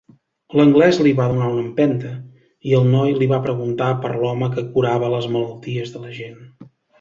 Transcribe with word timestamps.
L'anglès 0.59 0.99
li 1.07 1.09
va 1.19 1.27
donar 1.31 1.49
una 1.55 1.61
empenta 1.65 2.13
i 2.69 2.73
el 2.77 2.89
noi 2.95 3.13
li 3.19 3.27
va 3.33 3.39
preguntar 3.45 3.91
per 4.07 4.11
l'home 4.17 4.49
que 4.57 4.65
curava 4.79 5.13
les 5.17 5.29
malalties 5.37 5.95
de 5.99 6.03
la 6.09 6.17
gent. 6.23 6.43